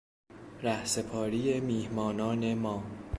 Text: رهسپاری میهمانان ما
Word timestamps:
رهسپاری 0.61 1.59
میهمانان 1.59 2.53
ما 2.53 2.83